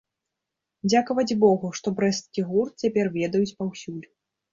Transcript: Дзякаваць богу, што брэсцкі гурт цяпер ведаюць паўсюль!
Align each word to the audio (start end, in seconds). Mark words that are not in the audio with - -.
Дзякаваць 0.91 1.35
богу, 1.43 1.69
што 1.79 1.87
брэсцкі 1.99 2.45
гурт 2.47 2.73
цяпер 2.87 3.11
ведаюць 3.19 3.55
паўсюль! 3.61 4.01